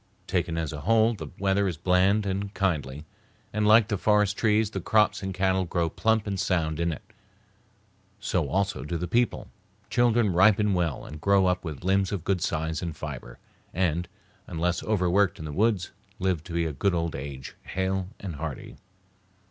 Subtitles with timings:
[0.25, 3.05] Taken as a whole, the weather is bland and kindly,
[3.53, 7.13] and like the forest trees the crops and cattle grow plump and sound in it.
[8.19, 9.51] So also do the people;
[9.91, 13.37] children ripen well and grow up with limbs of good size and fiber
[13.75, 14.07] and,
[14.47, 18.77] unless overworked in the woods, live to a good old age, hale and hearty.